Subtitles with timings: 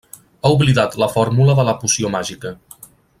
[0.47, 2.59] Ha oblidat la fórmula de la poció màgica.